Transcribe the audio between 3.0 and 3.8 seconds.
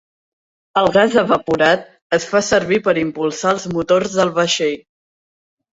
impulsar els